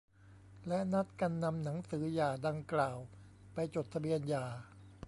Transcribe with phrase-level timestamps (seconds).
[0.67, 2.97] และนัดกันนำหนังสือหย่าดังกล่าว
[3.53, 4.45] ไปจดทะเบียนหย่า